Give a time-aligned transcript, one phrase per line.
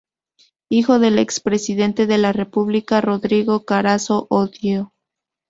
[0.69, 4.93] Hijo del expresidente de la República, Rodrigo Carazo Odio.